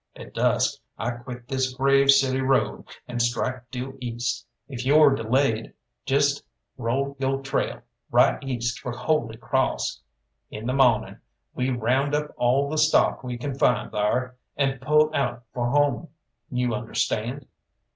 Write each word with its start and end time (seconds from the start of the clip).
At 0.15 0.33
dusk 0.33 0.79
I 0.97 1.11
quit 1.11 1.47
this 1.47 1.75
Grave 1.75 2.09
City 2.09 2.41
road, 2.41 2.85
and 3.07 3.21
strike 3.21 3.69
due 3.69 3.99
east. 4.01 4.47
If 4.67 4.83
yo're 4.83 5.13
delayed, 5.13 5.75
jest 6.07 6.43
roll 6.75 7.15
yo' 7.19 7.39
trail 7.41 7.83
right 8.09 8.41
east 8.41 8.79
for 8.79 8.93
Holy 8.93 9.37
Crawss. 9.37 10.01
In 10.49 10.65
the 10.65 10.73
mawning 10.73 11.19
we 11.53 11.69
round 11.69 12.15
up 12.15 12.31
all 12.35 12.67
the 12.67 12.79
stock 12.79 13.23
we 13.23 13.37
can 13.37 13.53
find 13.53 13.91
thar, 13.91 14.37
and 14.57 14.81
pull 14.81 15.11
out 15.13 15.43
for 15.53 15.69
home. 15.69 16.07
You 16.49 16.73
understand?" 16.73 17.45